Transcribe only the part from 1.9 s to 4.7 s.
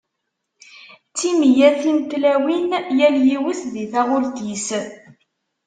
n tlawin, yal yiwet di taɣult-is.